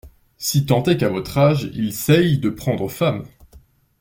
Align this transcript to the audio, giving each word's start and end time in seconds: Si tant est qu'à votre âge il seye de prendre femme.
Si 0.39 0.65
tant 0.65 0.81
est 0.85 0.97
qu'à 0.97 1.09
votre 1.09 1.37
âge 1.37 1.69
il 1.75 1.93
seye 1.93 2.39
de 2.39 2.49
prendre 2.49 2.89
femme. 2.89 3.21